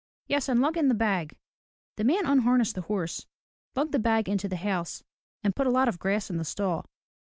[0.25, 1.37] Yes, and lug in the bag.*'
[1.97, 3.27] The man unharnessed the horse,
[3.75, 5.03] lugged the bag into the house,
[5.43, 6.87] and put a lot of grass in the stall.